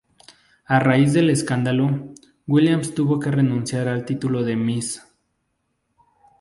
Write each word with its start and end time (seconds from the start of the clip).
A 0.65 0.79
raíz 0.79 1.13
del 1.13 1.29
escándalo, 1.29 2.15
Williams 2.47 2.95
tuvo 2.95 3.19
que 3.19 3.29
renunciar 3.29 3.87
al 3.87 4.03
título 4.03 4.41
de 4.41 4.55
"miss". 4.55 5.03